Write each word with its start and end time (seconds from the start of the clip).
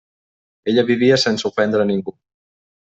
Ella 0.73 0.85
vivia 0.87 1.21
sense 1.27 1.47
ofendre 1.53 1.85
a 1.85 1.89
ningú. 1.95 2.19